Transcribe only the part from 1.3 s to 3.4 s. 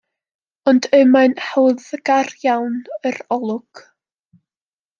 hawddgar iawn yr